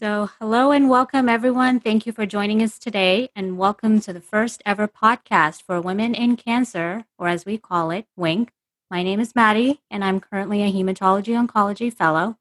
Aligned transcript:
So, 0.00 0.30
hello 0.38 0.70
and 0.70 0.88
welcome, 0.88 1.28
everyone. 1.28 1.78
Thank 1.78 2.06
you 2.06 2.12
for 2.14 2.24
joining 2.24 2.62
us 2.62 2.78
today, 2.78 3.28
and 3.36 3.58
welcome 3.58 4.00
to 4.00 4.14
the 4.14 4.20
first 4.22 4.62
ever 4.64 4.88
podcast 4.88 5.60
for 5.60 5.78
Women 5.78 6.14
in 6.14 6.38
Cancer, 6.38 7.04
or 7.18 7.28
as 7.28 7.44
we 7.44 7.58
call 7.58 7.90
it, 7.90 8.06
WINC. 8.18 8.48
My 8.90 9.02
name 9.02 9.20
is 9.20 9.34
Maddie, 9.34 9.82
and 9.90 10.02
I'm 10.02 10.18
currently 10.18 10.62
a 10.62 10.72
hematology 10.72 11.36
oncology 11.36 11.92
fellow. 11.92 12.38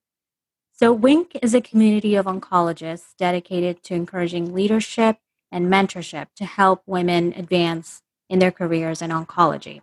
So, 0.72 0.98
WINC 0.98 1.36
is 1.42 1.54
a 1.54 1.60
community 1.60 2.16
of 2.16 2.28
oncologists 2.28 3.14
dedicated 3.18 3.84
to 3.84 3.94
encouraging 3.94 4.54
leadership 4.54 5.18
and 5.52 5.68
mentorship 5.68 6.28
to 6.38 6.46
help 6.46 6.84
women 6.86 7.34
advance 7.36 8.04
in 8.30 8.40
their 8.40 8.52
careers 8.52 9.02
in 9.02 9.10
oncology. 9.10 9.82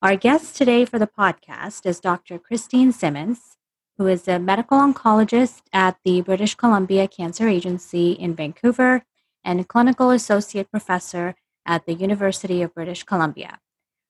Our 0.00 0.16
guest 0.16 0.56
today 0.56 0.86
for 0.86 0.98
the 0.98 1.06
podcast 1.06 1.84
is 1.84 2.00
Dr. 2.00 2.38
Christine 2.38 2.90
Simmons 2.90 3.58
who 3.98 4.06
is 4.06 4.26
a 4.26 4.38
medical 4.38 4.78
oncologist 4.78 5.62
at 5.72 5.96
the 6.04 6.20
British 6.22 6.54
Columbia 6.54 7.06
Cancer 7.08 7.48
Agency 7.48 8.12
in 8.12 8.34
Vancouver 8.34 9.02
and 9.44 9.68
clinical 9.68 10.10
associate 10.10 10.70
professor 10.70 11.34
at 11.66 11.86
the 11.86 11.94
University 11.94 12.62
of 12.62 12.74
British 12.74 13.04
Columbia. 13.04 13.58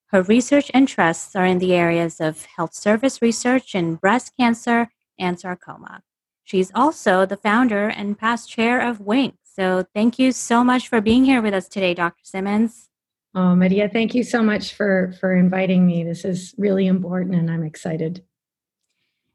Her 0.06 0.22
research 0.22 0.70
interests 0.74 1.34
are 1.34 1.46
in 1.46 1.58
the 1.58 1.74
areas 1.74 2.20
of 2.20 2.44
health 2.56 2.74
service 2.74 3.22
research 3.22 3.74
in 3.74 3.96
breast 3.96 4.32
cancer 4.38 4.88
and 5.18 5.40
sarcoma. 5.40 6.02
She's 6.44 6.70
also 6.74 7.24
the 7.24 7.36
founder 7.36 7.88
and 7.88 8.18
past 8.18 8.50
chair 8.50 8.80
of 8.80 8.98
WINC. 8.98 9.34
So 9.42 9.86
thank 9.94 10.18
you 10.18 10.32
so 10.32 10.64
much 10.64 10.88
for 10.88 11.00
being 11.00 11.24
here 11.24 11.40
with 11.40 11.54
us 11.54 11.68
today, 11.68 11.94
Dr. 11.94 12.24
Simmons. 12.24 12.88
Oh, 13.34 13.54
Maria, 13.54 13.88
thank 13.88 14.14
you 14.14 14.22
so 14.22 14.42
much 14.42 14.74
for 14.74 15.14
for 15.18 15.34
inviting 15.34 15.86
me. 15.86 16.04
This 16.04 16.24
is 16.24 16.54
really 16.58 16.86
important 16.86 17.34
and 17.34 17.50
I'm 17.50 17.62
excited. 17.62 18.22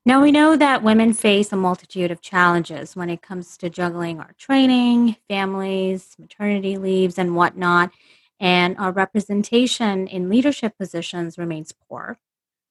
Now, 0.07 0.21
we 0.21 0.31
know 0.31 0.55
that 0.55 0.83
women 0.83 1.11
face 1.11 1.51
a 1.51 1.57
multitude 1.57 2.11
of 2.11 2.21
challenges 2.21 2.95
when 2.95 3.09
it 3.09 3.21
comes 3.21 3.57
to 3.57 3.69
juggling 3.69 4.21
our 4.21 4.31
training, 4.37 5.17
families, 5.27 6.15
maternity 6.17 6.77
leaves, 6.77 7.17
and 7.17 7.35
whatnot, 7.35 7.91
and 8.39 8.77
our 8.77 8.93
representation 8.93 10.07
in 10.07 10.29
leadership 10.29 10.77
positions 10.77 11.37
remains 11.37 11.73
poor. 11.73 12.19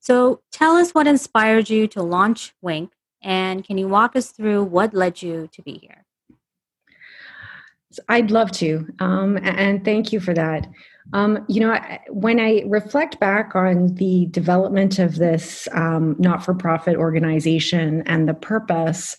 So, 0.01 0.41
tell 0.51 0.77
us 0.77 0.93
what 0.93 1.07
inspired 1.07 1.69
you 1.69 1.87
to 1.89 2.03
launch 2.03 2.55
WINC, 2.65 2.93
and 3.21 3.63
can 3.63 3.77
you 3.77 3.87
walk 3.87 4.17
us 4.17 4.31
through 4.31 4.65
what 4.65 4.95
led 4.95 5.21
you 5.21 5.47
to 5.53 5.61
be 5.61 5.75
here? 5.75 6.07
I'd 8.09 8.31
love 8.31 8.51
to, 8.53 8.89
um, 8.99 9.37
and 9.43 9.85
thank 9.85 10.11
you 10.11 10.21
for 10.21 10.33
that. 10.33 10.67
Um, 11.13 11.45
you 11.49 11.61
know, 11.61 11.79
when 12.11 12.41
I 12.41 12.63
reflect 12.67 13.21
back 13.21 13.55
on 13.55 13.95
the 13.95 14.27
development 14.27 14.99
of 14.99 15.17
this 15.17 15.69
um, 15.73 16.17
not 16.19 16.45
for 16.45 16.55
profit 16.55 16.97
organization 16.97 18.03
and 18.07 18.29
the 18.29 18.35
purpose, 18.35 19.17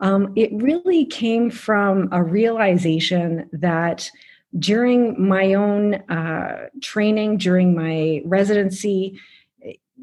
um, 0.00 0.32
it 0.36 0.50
really 0.52 1.04
came 1.04 1.50
from 1.50 2.08
a 2.12 2.22
realization 2.22 3.48
that 3.52 4.10
during 4.58 5.28
my 5.28 5.54
own 5.54 5.94
uh, 6.10 6.68
training, 6.80 7.38
during 7.38 7.74
my 7.74 8.22
residency, 8.24 9.18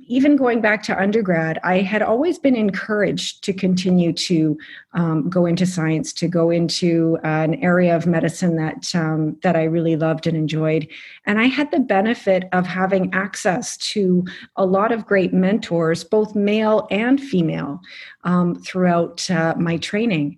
even 0.07 0.35
going 0.35 0.61
back 0.61 0.83
to 0.83 0.99
undergrad, 0.99 1.59
I 1.63 1.79
had 1.79 2.01
always 2.01 2.37
been 2.37 2.55
encouraged 2.55 3.43
to 3.43 3.53
continue 3.53 4.13
to 4.13 4.57
um, 4.93 5.29
go 5.29 5.45
into 5.45 5.65
science, 5.65 6.13
to 6.13 6.27
go 6.27 6.49
into 6.49 7.17
uh, 7.23 7.27
an 7.27 7.55
area 7.55 7.95
of 7.95 8.05
medicine 8.05 8.55
that 8.57 8.93
um, 8.93 9.37
that 9.41 9.55
I 9.55 9.63
really 9.63 9.95
loved 9.95 10.27
and 10.27 10.37
enjoyed. 10.37 10.87
And 11.25 11.39
I 11.39 11.45
had 11.45 11.71
the 11.71 11.79
benefit 11.79 12.45
of 12.51 12.67
having 12.67 13.13
access 13.13 13.77
to 13.77 14.25
a 14.55 14.65
lot 14.65 14.91
of 14.91 15.05
great 15.05 15.33
mentors, 15.33 16.03
both 16.03 16.35
male 16.35 16.87
and 16.91 17.19
female, 17.19 17.79
um, 18.23 18.55
throughout 18.55 19.29
uh, 19.31 19.55
my 19.57 19.77
training. 19.77 20.37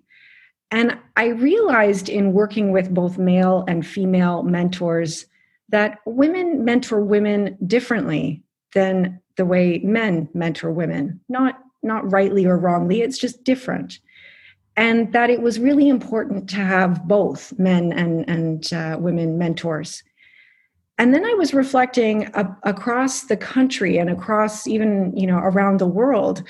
And 0.71 0.97
I 1.15 1.27
realized 1.27 2.09
in 2.09 2.33
working 2.33 2.71
with 2.71 2.93
both 2.93 3.17
male 3.17 3.63
and 3.67 3.85
female 3.85 4.43
mentors 4.43 5.25
that 5.69 5.99
women 6.05 6.63
mentor 6.63 7.01
women 7.01 7.57
differently 7.65 8.43
than 8.73 9.19
the 9.37 9.45
way 9.45 9.79
men 9.83 10.27
mentor 10.33 10.71
women 10.71 11.19
not 11.29 11.59
not 11.83 12.11
rightly 12.11 12.45
or 12.45 12.57
wrongly 12.57 13.01
it's 13.01 13.17
just 13.17 13.43
different. 13.43 13.99
And 14.75 15.11
that 15.13 15.31
it 15.31 15.41
was 15.41 15.59
really 15.59 15.89
important 15.89 16.47
to 16.51 16.57
have 16.57 17.07
both 17.07 17.57
men 17.57 17.91
and 17.93 18.29
and 18.29 18.73
uh, 18.73 18.97
women 18.99 19.37
mentors. 19.37 20.03
And 20.99 21.13
then 21.13 21.25
i 21.25 21.33
was 21.33 21.53
reflecting 21.53 22.29
across 22.63 23.25
the 23.25 23.37
country 23.37 23.97
and 23.97 24.09
across 24.09 24.67
even 24.67 25.15
you 25.15 25.27
know 25.27 25.37
around 25.37 25.79
the 25.79 25.87
world 25.87 26.43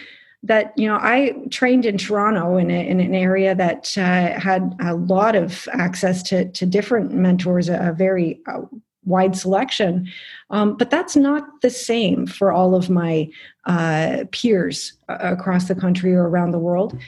that 0.44 0.72
you 0.78 0.88
know 0.88 0.97
i 1.02 1.34
trained 1.52 1.86
in 1.86 1.97
toronto 1.97 2.58
in, 2.58 2.72
a, 2.72 2.88
in 2.88 3.00
an 3.00 3.14
area 3.14 3.53
that 3.56 3.94
uh, 3.97 4.40
had 4.40 4.74
a 4.80 4.94
lot 4.94 5.36
of 5.36 5.68
access 5.74 6.24
to, 6.24 6.50
to 6.52 6.66
different 6.66 7.12
mentors 7.12 7.68
a, 7.70 7.94
very 7.97 8.40
uh, 8.47 8.62
wide 9.07 9.35
selection. 9.35 10.07
Um, 10.50 10.78
but 10.78 10.90
that's 10.90 11.16
not 11.16 11.44
the 11.62 11.69
same 11.69 12.28
for 12.28 12.51
all 12.51 12.75
of 12.75 12.90
my 12.90 13.29
uh, 13.66 14.25
peers 14.31 14.94
uh, 15.09 15.18
across 15.19 15.68
the 15.68 15.75
country 15.75 16.13
or 16.13 16.28
around 16.28 16.51
the 16.51 16.59
world. 16.59 17.00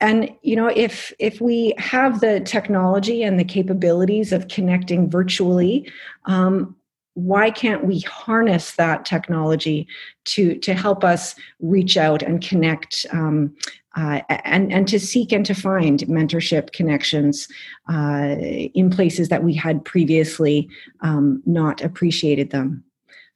And 0.00 0.30
you 0.42 0.54
know, 0.54 0.68
if 0.68 1.12
if 1.18 1.40
we 1.40 1.74
have 1.78 2.20
the 2.20 2.40
technology 2.40 3.24
and 3.24 3.38
the 3.38 3.44
capabilities 3.44 4.32
of 4.32 4.46
connecting 4.46 5.10
virtually, 5.10 5.90
um, 6.26 6.76
why 7.14 7.50
can't 7.50 7.84
we 7.84 7.98
harness 8.00 8.72
that 8.76 9.04
technology 9.04 9.88
to 10.26 10.54
to 10.58 10.72
help 10.72 11.02
us 11.02 11.34
reach 11.58 11.96
out 11.96 12.22
and 12.22 12.46
connect 12.46 13.06
um, 13.10 13.56
uh, 13.98 14.20
and 14.44 14.72
and 14.72 14.86
to 14.86 15.00
seek 15.00 15.32
and 15.32 15.44
to 15.44 15.54
find 15.54 16.00
mentorship 16.00 16.70
connections 16.72 17.48
uh, 17.92 18.36
in 18.74 18.90
places 18.90 19.28
that 19.28 19.42
we 19.42 19.52
had 19.52 19.84
previously 19.84 20.68
um, 21.00 21.42
not 21.46 21.82
appreciated 21.82 22.50
them. 22.50 22.84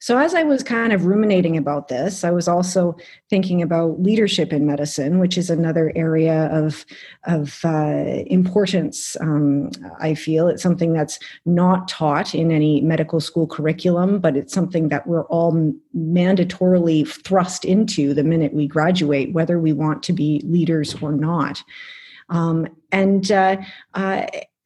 So, 0.03 0.17
as 0.17 0.35
I 0.35 0.43
was 0.43 0.63
kind 0.63 0.91
of 0.91 1.05
ruminating 1.05 1.55
about 1.55 1.87
this, 1.87 2.25
I 2.25 2.31
was 2.31 2.45
also 2.49 2.97
thinking 3.29 3.61
about 3.61 4.01
leadership 4.01 4.51
in 4.51 4.65
medicine, 4.65 5.17
which 5.17 5.37
is 5.37 5.49
another 5.49 5.93
area 5.95 6.49
of, 6.51 6.85
of 7.23 7.61
uh, 7.63 8.21
importance. 8.27 9.15
Um, 9.21 9.71
I 10.01 10.13
feel 10.13 10.49
it's 10.49 10.61
something 10.61 10.91
that's 10.91 11.19
not 11.45 11.87
taught 11.87 12.35
in 12.35 12.51
any 12.51 12.81
medical 12.81 13.21
school 13.21 13.47
curriculum, 13.47 14.19
but 14.19 14.35
it's 14.35 14.53
something 14.53 14.89
that 14.89 15.07
we're 15.07 15.23
all 15.27 15.53
mandatorily 15.95 17.07
thrust 17.23 17.63
into 17.63 18.13
the 18.13 18.25
minute 18.25 18.53
we 18.53 18.67
graduate, 18.67 19.31
whether 19.31 19.57
we 19.57 19.71
want 19.71 20.03
to 20.03 20.11
be 20.11 20.41
leaders 20.43 21.01
or 21.01 21.13
not. 21.13 21.63
Um, 22.27 22.67
and 22.91 23.31
uh, 23.31 23.55
uh, 23.93 24.25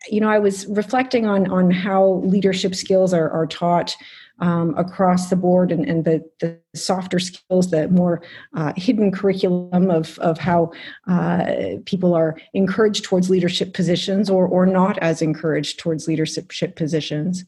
you 0.09 0.19
know, 0.19 0.29
I 0.29 0.39
was 0.39 0.65
reflecting 0.67 1.25
on 1.25 1.49
on 1.49 1.71
how 1.71 2.21
leadership 2.23 2.75
skills 2.75 3.13
are, 3.13 3.29
are 3.29 3.47
taught 3.47 3.95
um, 4.39 4.75
across 4.77 5.29
the 5.29 5.35
board 5.35 5.71
and, 5.71 5.87
and 5.87 6.05
the, 6.05 6.23
the 6.39 6.59
softer 6.75 7.19
skills, 7.19 7.71
the 7.71 7.87
more 7.87 8.21
uh, 8.53 8.73
hidden 8.75 9.11
curriculum 9.11 9.89
of, 9.89 10.17
of 10.19 10.37
how 10.37 10.71
uh, 11.07 11.53
people 11.85 12.13
are 12.13 12.37
encouraged 12.53 13.03
towards 13.03 13.29
leadership 13.29 13.73
positions 13.73 14.29
or, 14.29 14.47
or 14.47 14.65
not 14.65 14.97
as 14.99 15.21
encouraged 15.21 15.79
towards 15.79 16.07
leadership 16.07 16.75
positions. 16.75 17.45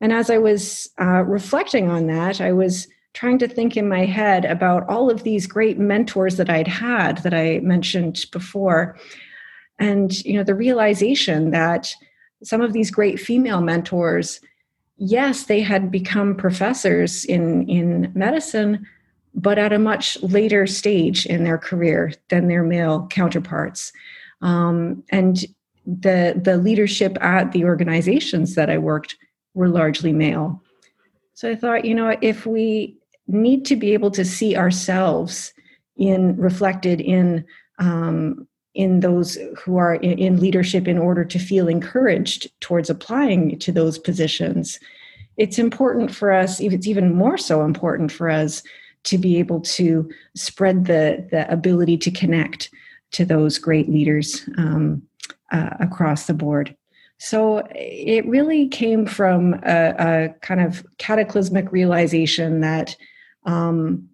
And 0.00 0.12
as 0.12 0.30
I 0.30 0.38
was 0.38 0.88
uh, 1.00 1.24
reflecting 1.24 1.90
on 1.90 2.06
that, 2.06 2.40
I 2.40 2.52
was 2.52 2.88
trying 3.14 3.38
to 3.38 3.48
think 3.48 3.76
in 3.76 3.88
my 3.88 4.04
head 4.04 4.44
about 4.44 4.88
all 4.88 5.10
of 5.10 5.24
these 5.24 5.46
great 5.46 5.78
mentors 5.78 6.36
that 6.36 6.48
I'd 6.48 6.68
had 6.68 7.18
that 7.18 7.34
I 7.34 7.58
mentioned 7.60 8.24
before. 8.32 8.96
And, 9.78 10.12
you 10.24 10.34
know, 10.34 10.44
the 10.44 10.54
realization 10.54 11.50
that 11.50 11.94
some 12.42 12.60
of 12.60 12.72
these 12.72 12.90
great 12.90 13.18
female 13.20 13.60
mentors 13.60 14.40
yes, 14.98 15.44
they 15.44 15.60
had 15.60 15.90
become 15.90 16.34
professors 16.34 17.24
in, 17.24 17.66
in 17.68 18.12
medicine, 18.14 18.86
but 19.34 19.58
at 19.58 19.72
a 19.72 19.78
much 19.78 20.20
later 20.22 20.66
stage 20.66 21.24
in 21.26 21.44
their 21.44 21.58
career 21.58 22.12
than 22.28 22.48
their 22.48 22.64
male 22.64 23.06
counterparts. 23.08 23.92
Um, 24.42 25.02
and 25.10 25.44
the, 25.86 26.38
the 26.42 26.58
leadership 26.58 27.16
at 27.22 27.52
the 27.52 27.64
organizations 27.64 28.56
that 28.56 28.68
I 28.68 28.78
worked 28.78 29.16
were 29.54 29.68
largely 29.68 30.12
male. 30.12 30.62
So 31.34 31.50
I 31.50 31.54
thought, 31.54 31.84
you 31.84 31.94
know, 31.94 32.16
if 32.20 32.44
we 32.44 32.96
need 33.28 33.64
to 33.66 33.76
be 33.76 33.94
able 33.94 34.10
to 34.10 34.24
see 34.24 34.56
ourselves 34.56 35.52
in 35.96 36.36
reflected 36.36 37.00
in 37.00 37.44
um, 37.78 38.48
in 38.78 39.00
those 39.00 39.36
who 39.58 39.76
are 39.76 39.96
in, 39.96 40.40
leadership 40.40 40.86
in 40.86 40.96
order 40.96 41.24
to 41.24 41.38
feel 41.38 41.68
encouraged 41.68 42.48
towards 42.60 42.88
applying 42.88 43.58
to 43.58 43.72
those 43.72 43.98
positions 43.98 44.78
it's 45.36 45.58
important 45.58 46.14
for 46.14 46.32
us 46.32 46.60
it's 46.60 46.86
even 46.86 47.14
more 47.14 47.36
so 47.36 47.64
important 47.64 48.10
for 48.10 48.30
us 48.30 48.62
to 49.04 49.18
be 49.18 49.38
able 49.38 49.60
to 49.60 50.08
spread 50.34 50.86
the 50.86 51.26
the 51.30 51.50
ability 51.50 51.96
to 51.96 52.10
connect 52.10 52.70
to 53.12 53.24
those 53.24 53.58
great 53.58 53.88
leaders 53.88 54.48
um, 54.58 55.02
uh, 55.50 55.70
across 55.80 56.26
the 56.26 56.34
board. 56.34 56.76
So 57.18 57.66
it 57.74 58.24
really 58.26 58.68
came 58.68 59.06
from 59.06 59.54
a, 59.64 59.94
a 59.98 60.28
kind 60.40 60.60
of 60.60 60.84
cataclysmic 60.98 61.72
realization 61.72 62.60
that 62.60 62.96
um, 63.44 64.08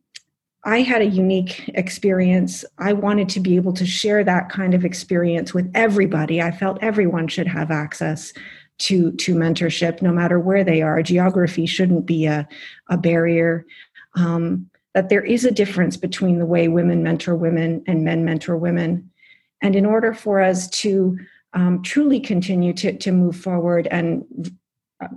I 0.64 0.80
had 0.80 1.02
a 1.02 1.06
unique 1.06 1.68
experience. 1.74 2.64
I 2.78 2.94
wanted 2.94 3.28
to 3.30 3.40
be 3.40 3.56
able 3.56 3.74
to 3.74 3.84
share 3.84 4.24
that 4.24 4.48
kind 4.48 4.74
of 4.74 4.84
experience 4.84 5.52
with 5.52 5.70
everybody. 5.74 6.40
I 6.40 6.50
felt 6.50 6.78
everyone 6.82 7.28
should 7.28 7.46
have 7.46 7.70
access 7.70 8.32
to 8.78 9.12
to 9.12 9.34
mentorship, 9.34 10.02
no 10.02 10.10
matter 10.10 10.40
where 10.40 10.64
they 10.64 10.82
are. 10.82 11.02
Geography 11.02 11.66
shouldn't 11.66 12.06
be 12.06 12.26
a, 12.26 12.48
a 12.88 12.96
barrier. 12.96 13.66
Um, 14.16 14.70
that 14.94 15.08
there 15.08 15.24
is 15.24 15.44
a 15.44 15.50
difference 15.50 15.96
between 15.96 16.38
the 16.38 16.46
way 16.46 16.68
women 16.68 17.02
mentor 17.02 17.34
women 17.34 17.82
and 17.86 18.04
men 18.04 18.24
mentor 18.24 18.56
women. 18.56 19.10
And 19.60 19.74
in 19.76 19.84
order 19.84 20.14
for 20.14 20.40
us 20.40 20.68
to 20.70 21.18
um, 21.52 21.82
truly 21.82 22.20
continue 22.20 22.72
to, 22.74 22.96
to 22.98 23.12
move 23.12 23.36
forward 23.36 23.88
and 23.90 24.24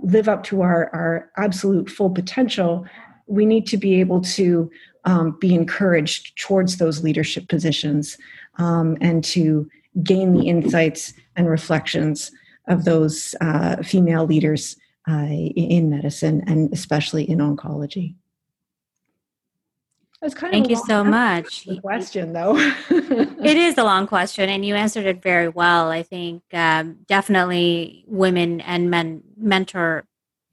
live 0.02 0.28
up 0.28 0.42
to 0.44 0.62
our, 0.62 0.90
our 0.92 1.30
absolute 1.36 1.88
full 1.88 2.10
potential, 2.10 2.86
we 3.26 3.46
need 3.46 3.66
to 3.68 3.76
be 3.76 4.00
able 4.00 4.20
to 4.22 4.70
um, 5.04 5.36
be 5.40 5.54
encouraged 5.54 6.38
towards 6.38 6.76
those 6.76 7.02
leadership 7.02 7.48
positions 7.48 8.18
um, 8.58 8.96
and 9.00 9.24
to 9.24 9.68
gain 10.02 10.34
the 10.34 10.48
insights 10.48 11.12
and 11.36 11.48
reflections 11.48 12.30
of 12.68 12.84
those 12.84 13.34
uh, 13.40 13.82
female 13.82 14.26
leaders 14.26 14.76
uh, 15.08 15.26
in 15.56 15.90
medicine 15.90 16.42
and 16.46 16.72
especially 16.72 17.28
in 17.28 17.38
oncology. 17.38 18.14
That's 20.20 20.34
kind 20.34 20.52
Thank 20.52 20.66
of 20.66 20.70
you 20.72 20.76
so 20.84 21.04
much. 21.04 21.68
Question 21.80 22.32
though, 22.32 22.56
it 22.90 23.56
is 23.56 23.78
a 23.78 23.84
long 23.84 24.08
question, 24.08 24.48
and 24.48 24.64
you 24.64 24.74
answered 24.74 25.06
it 25.06 25.22
very 25.22 25.48
well. 25.48 25.90
I 25.90 26.02
think 26.02 26.42
um, 26.52 26.98
definitely 27.06 28.04
women 28.08 28.60
and 28.60 28.90
men 28.90 29.22
mentor 29.36 30.04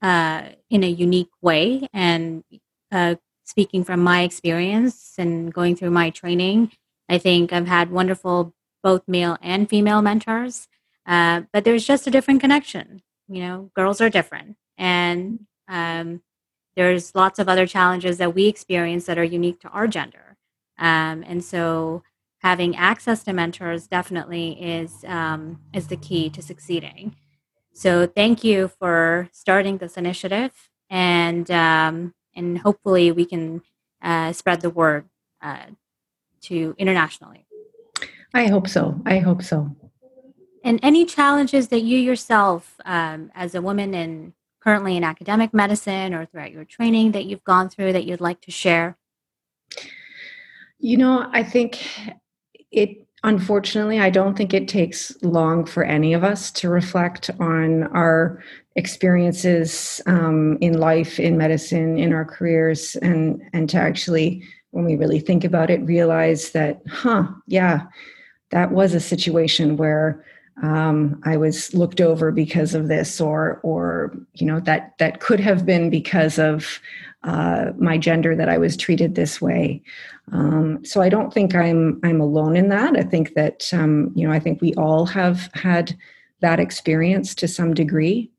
uh, 0.02 0.42
in 0.70 0.84
a 0.84 0.88
unique 0.88 1.32
way, 1.42 1.88
and 1.92 2.44
uh, 2.92 3.16
speaking 3.46 3.84
from 3.84 4.00
my 4.00 4.22
experience 4.22 5.14
and 5.16 5.52
going 5.52 5.74
through 5.76 5.90
my 5.90 6.10
training, 6.10 6.72
I 7.08 7.18
think 7.18 7.52
I've 7.52 7.66
had 7.66 7.90
wonderful 7.90 8.54
both 8.82 9.02
male 9.08 9.38
and 9.40 9.68
female 9.68 10.02
mentors. 10.02 10.68
Uh, 11.06 11.42
but 11.52 11.64
there's 11.64 11.86
just 11.86 12.06
a 12.06 12.10
different 12.10 12.40
connection. 12.40 13.00
You 13.28 13.40
know, 13.40 13.70
girls 13.74 14.00
are 14.00 14.10
different, 14.10 14.56
and 14.76 15.46
um, 15.68 16.22
there's 16.76 17.14
lots 17.14 17.38
of 17.38 17.48
other 17.48 17.66
challenges 17.66 18.18
that 18.18 18.34
we 18.34 18.46
experience 18.46 19.06
that 19.06 19.18
are 19.18 19.24
unique 19.24 19.60
to 19.60 19.68
our 19.68 19.88
gender. 19.88 20.36
Um, 20.78 21.24
and 21.26 21.42
so 21.42 22.02
having 22.42 22.76
access 22.76 23.24
to 23.24 23.32
mentors 23.32 23.86
definitely 23.88 24.52
is 24.62 25.04
um, 25.06 25.60
is 25.72 25.88
the 25.88 25.96
key 25.96 26.28
to 26.30 26.42
succeeding. 26.42 27.16
So 27.72 28.06
thank 28.06 28.44
you 28.44 28.68
for 28.78 29.28
starting 29.32 29.78
this 29.78 29.96
initiative, 29.96 30.52
and 30.90 31.50
um, 31.50 32.14
and 32.36 32.58
hopefully 32.58 33.10
we 33.10 33.24
can 33.24 33.62
uh, 34.02 34.32
spread 34.32 34.60
the 34.60 34.70
word 34.70 35.06
uh, 35.42 35.66
to 36.42 36.74
internationally. 36.78 37.46
I 38.34 38.46
hope 38.46 38.68
so. 38.68 39.00
I 39.06 39.18
hope 39.18 39.42
so. 39.42 39.74
And 40.62 40.78
any 40.82 41.06
challenges 41.06 41.68
that 41.68 41.80
you 41.80 41.98
yourself, 41.98 42.74
um, 42.84 43.30
as 43.34 43.54
a 43.54 43.62
woman 43.62 43.94
in 43.94 44.34
currently 44.66 44.96
in 44.96 45.04
academic 45.04 45.54
medicine 45.54 46.12
or 46.12 46.26
throughout 46.26 46.50
your 46.50 46.64
training 46.64 47.12
that 47.12 47.24
you've 47.24 47.44
gone 47.44 47.68
through 47.68 47.92
that 47.92 48.04
you'd 48.04 48.20
like 48.20 48.40
to 48.40 48.50
share? 48.50 48.98
You 50.80 50.96
know, 50.96 51.30
I 51.32 51.44
think 51.44 51.88
it, 52.72 53.06
unfortunately, 53.22 54.00
I 54.00 54.10
don't 54.10 54.36
think 54.36 54.52
it 54.52 54.66
takes 54.66 55.16
long 55.22 55.64
for 55.64 55.84
any 55.84 56.14
of 56.14 56.24
us 56.24 56.50
to 56.52 56.68
reflect 56.68 57.30
on 57.38 57.84
our 57.84 58.42
experiences 58.76 60.00
um, 60.06 60.58
in 60.60 60.78
life, 60.78 61.18
in 61.18 61.36
medicine, 61.36 61.98
in 61.98 62.12
our 62.12 62.24
careers, 62.24 62.96
and, 62.96 63.42
and 63.52 63.68
to 63.70 63.78
actually, 63.78 64.42
when 64.70 64.84
we 64.84 64.96
really 64.96 65.20
think 65.20 65.44
about 65.44 65.70
it, 65.70 65.80
realize 65.82 66.50
that, 66.52 66.82
huh, 66.88 67.26
yeah, 67.46 67.86
that 68.50 68.70
was 68.70 68.94
a 68.94 69.00
situation 69.00 69.76
where 69.76 70.24
um, 70.62 71.20
I 71.24 71.36
was 71.36 71.74
looked 71.74 72.00
over 72.00 72.32
because 72.32 72.74
of 72.74 72.88
this, 72.88 73.20
or 73.20 73.60
or 73.62 74.16
you 74.34 74.46
know 74.46 74.60
that 74.60 74.94
that 74.98 75.20
could 75.20 75.40
have 75.40 75.66
been 75.66 75.90
because 75.90 76.38
of 76.38 76.80
uh, 77.24 77.72
my 77.78 77.98
gender 77.98 78.34
that 78.34 78.48
I 78.48 78.56
was 78.56 78.76
treated 78.76 79.14
this 79.14 79.40
way. 79.40 79.82
Um, 80.32 80.84
so 80.84 81.02
I 81.02 81.08
don't 81.08 81.32
think 81.32 81.54
I'm 81.54 82.00
I'm 82.02 82.20
alone 82.20 82.56
in 82.56 82.70
that. 82.70 82.96
I 82.96 83.02
think 83.02 83.34
that 83.34 83.68
um, 83.72 84.12
you 84.14 84.26
know 84.26 84.32
I 84.32 84.40
think 84.40 84.62
we 84.62 84.72
all 84.74 85.04
have 85.06 85.50
had 85.52 85.96
that 86.40 86.60
experience 86.60 87.34
to 87.34 87.48
some 87.48 87.74
degree. 87.74 88.30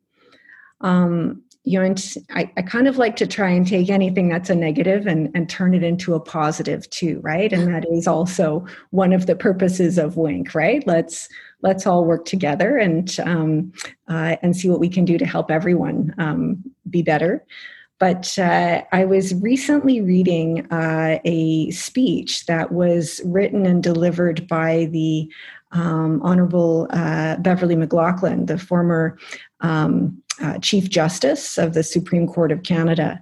Um, 0.81 1.43
you 1.67 1.77
know, 1.77 1.85
and 1.85 2.15
I, 2.29 2.49
I 2.55 2.61
kind 2.61 2.87
of 2.87 2.97
like 2.97 3.17
to 3.17 3.27
try 3.27 3.49
and 3.49 3.67
take 3.67 3.89
anything 3.89 4.29
that's 4.29 4.49
a 4.49 4.55
negative 4.55 5.05
and, 5.05 5.29
and 5.35 5.49
turn 5.49 5.73
it 5.73 5.83
into 5.83 6.13
a 6.13 6.19
positive 6.19 6.89
too, 6.91 7.19
right? 7.21 7.51
And 7.51 7.67
that 7.73 7.85
is 7.91 8.07
also 8.07 8.65
one 8.91 9.11
of 9.11 9.25
the 9.25 9.35
purposes 9.35 9.97
of 9.97 10.15
WINC, 10.15 10.55
right? 10.55 10.81
Let's 10.87 11.27
let's 11.61 11.85
all 11.85 12.05
work 12.05 12.23
together 12.23 12.77
and 12.77 13.19
um, 13.19 13.73
uh, 14.07 14.37
and 14.41 14.55
see 14.55 14.69
what 14.69 14.79
we 14.79 14.87
can 14.87 15.03
do 15.03 15.17
to 15.17 15.25
help 15.25 15.51
everyone 15.51 16.15
um, 16.17 16.63
be 16.89 17.01
better. 17.01 17.45
But 17.99 18.37
uh, 18.37 18.83
I 18.93 19.05
was 19.05 19.33
recently 19.35 20.01
reading 20.01 20.71
uh, 20.71 21.19
a 21.25 21.71
speech 21.71 22.45
that 22.45 22.71
was 22.71 23.19
written 23.25 23.65
and 23.65 23.81
delivered 23.81 24.47
by 24.47 24.87
the 24.91 25.29
um, 25.71 26.21
Honorable 26.21 26.87
uh, 26.91 27.37
Beverley 27.37 27.75
McLachlin, 27.75 28.45
the 28.45 28.57
former 28.57 29.17
um, 29.61 30.21
uh, 30.41 30.57
Chief 30.59 30.89
Justice 30.89 31.57
of 31.57 31.73
the 31.73 31.83
Supreme 31.83 32.27
Court 32.27 32.51
of 32.51 32.63
Canada. 32.63 33.21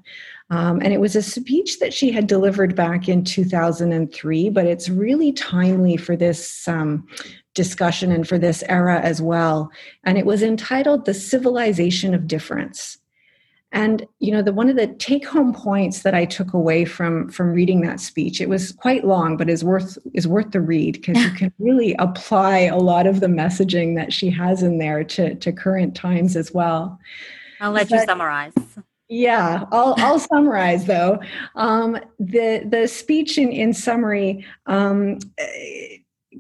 Um, 0.52 0.80
and 0.82 0.94
it 0.94 1.00
was 1.00 1.16
a 1.16 1.24
speech 1.24 1.80
that 1.80 1.94
she 1.94 2.12
had 2.12 2.28
delivered 2.28 2.76
back 2.76 3.10
in 3.10 3.24
2003, 3.24 4.50
but 4.50 4.68
it's 4.68 4.90
really 4.90 5.32
timely 5.32 5.98
for 5.98 6.16
this 6.16 6.68
um, 6.68 7.08
discussion 7.56 8.12
and 8.12 8.28
for 8.28 8.38
this 8.38 8.64
era 8.70 9.00
as 9.00 9.22
well. 9.22 9.72
And 10.04 10.18
it 10.18 10.26
was 10.26 10.44
entitled 10.44 11.06
The 11.06 11.16
Civilization 11.16 12.14
of 12.14 12.28
Difference. 12.28 13.00
And 13.76 14.08
you 14.20 14.32
know, 14.32 14.42
the 14.42 14.54
one 14.54 14.70
of 14.70 14.78
the 14.78 14.88
take-home 14.88 15.54
points 15.54 16.04
that 16.04 16.16
I 16.16 16.24
took 16.24 16.54
away 16.54 16.86
from 16.86 17.30
from 17.30 17.52
reading 17.52 17.82
that 17.82 18.00
speech, 18.00 18.40
it 18.40 18.48
was 18.48 18.72
quite 18.72 19.06
long, 19.06 19.36
but 19.36 19.50
is 19.50 19.66
worth 19.66 19.98
is 20.14 20.26
worth 20.26 20.52
the 20.52 20.62
read 20.62 20.94
because 20.94 21.22
you 21.22 21.30
can 21.38 21.54
really 21.60 21.94
apply 22.00 22.60
a 22.60 22.78
lot 22.78 23.06
of 23.06 23.20
the 23.20 23.28
messaging 23.28 23.98
that 23.98 24.14
she 24.14 24.30
has 24.30 24.64
in 24.64 24.78
there 24.78 25.04
to, 25.04 25.36
to 25.36 25.52
current 25.52 25.94
times 25.94 26.38
as 26.38 26.54
well. 26.54 26.98
I'll 27.60 27.72
let 27.72 27.90
but, 27.90 28.00
you 28.00 28.06
summarize. 28.06 28.54
Yeah, 29.10 29.66
I'll, 29.74 29.94
I'll 29.98 30.20
summarize 30.20 30.86
though. 30.86 31.20
Um, 31.56 32.00
the 32.18 32.66
the 32.66 32.88
speech 32.88 33.38
in 33.38 33.52
in 33.52 33.74
summary 33.74 34.46
um, 34.68 35.20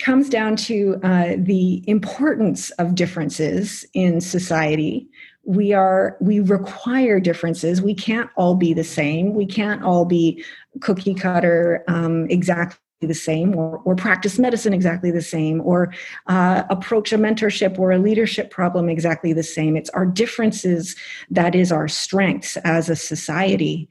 comes 0.01 0.30
down 0.30 0.56
to 0.56 1.01
uh, 1.04 1.34
the 1.38 1.84
importance 1.89 2.72
of 2.72 2.96
differences 2.96 3.86
in 3.94 4.22
society 4.22 5.10
we 5.46 5.74
are 5.74 6.18
we 6.20 6.40
require 6.40 7.20
differences. 7.20 7.82
We 7.82 7.94
can't 7.94 8.30
all 8.36 8.56
be 8.56 8.74
the 8.74 8.84
same. 8.84 9.34
We 9.34 9.46
can't 9.46 9.84
all 9.84 10.06
be 10.06 10.44
cookie 10.82 11.14
cutter 11.14 11.84
um, 11.88 12.28
exactly 12.30 12.80
the 13.02 13.14
same 13.14 13.56
or, 13.56 13.78
or 13.86 13.96
practice 13.96 14.40
medicine 14.40 14.74
exactly 14.74 15.12
the 15.12 15.22
same 15.22 15.62
or 15.62 15.94
uh, 16.28 16.64
approach 16.70 17.14
a 17.14 17.18
mentorship 17.18 17.78
or 17.78 17.92
a 17.92 17.98
leadership 17.98 18.50
problem 18.50 18.90
exactly 18.90 19.34
the 19.34 19.44
same. 19.44 19.75
It's 19.75 19.90
our 19.92 20.06
differences 20.06 20.96
that 21.30 21.54
is 21.56 21.72
our 21.72 21.88
strengths 21.88 22.58
as 22.58 22.90
a 22.90 22.96
society. 22.96 23.90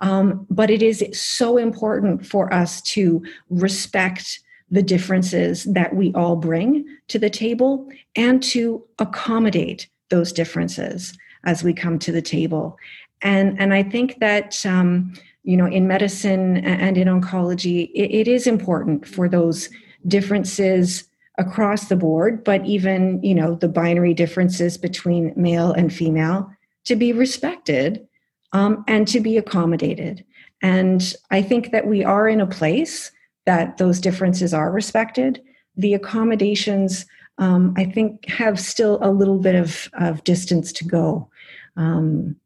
Um, 0.00 0.46
but 0.50 0.70
it 0.70 0.82
is 0.82 1.04
so 1.12 1.56
important 1.56 2.26
for 2.26 2.52
us 2.52 2.80
to 2.82 3.24
respect 3.50 4.40
the 4.70 4.82
differences 4.82 5.64
that 5.64 5.94
we 5.94 6.12
all 6.14 6.36
bring 6.36 6.84
to 7.08 7.18
the 7.18 7.30
table 7.30 7.88
and 8.16 8.42
to 8.42 8.84
accommodate 8.98 9.88
those 10.12 10.32
differences 10.32 11.18
as 11.44 11.64
we 11.64 11.72
come 11.74 11.98
to 11.98 12.12
the 12.12 12.22
table. 12.22 12.78
And, 13.22 13.60
and 13.60 13.74
I 13.74 13.82
think 13.82 14.20
that, 14.20 14.64
um, 14.64 15.14
you 15.42 15.56
know, 15.56 15.66
in 15.66 15.88
medicine 15.88 16.58
and 16.58 16.96
in 16.96 17.08
oncology, 17.08 17.90
it, 17.94 18.10
it 18.20 18.28
is 18.28 18.46
important 18.46 19.08
for 19.08 19.28
those 19.28 19.68
differences 20.06 21.08
across 21.38 21.88
the 21.88 21.96
board, 21.96 22.44
but 22.44 22.64
even, 22.66 23.20
you 23.22 23.34
know, 23.34 23.56
the 23.56 23.68
binary 23.68 24.14
differences 24.14 24.78
between 24.78 25.32
male 25.34 25.72
and 25.72 25.92
female 25.92 26.48
to 26.84 26.94
be 26.94 27.12
respected 27.12 28.06
um, 28.52 28.84
and 28.86 29.08
to 29.08 29.20
be 29.20 29.36
accommodated. 29.36 30.24
And 30.60 31.14
I 31.30 31.42
think 31.42 31.72
that 31.72 31.86
we 31.86 32.04
are 32.04 32.28
in 32.28 32.40
a 32.40 32.46
place 32.46 33.10
that 33.46 33.78
those 33.78 34.00
differences 34.00 34.52
are 34.54 34.70
respected. 34.70 35.42
The 35.76 35.94
accommodations 35.94 37.06
um, 37.38 37.74
I 37.76 37.84
think 37.84 38.28
have 38.28 38.60
still 38.60 38.98
a 39.02 39.10
little 39.10 39.38
bit 39.38 39.54
of, 39.54 39.88
of 39.94 40.22
distance 40.24 40.72
to 40.74 40.84
go 40.84 41.28
um, 41.76 42.36